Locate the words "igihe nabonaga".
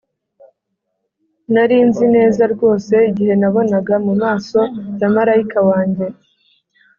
3.09-3.93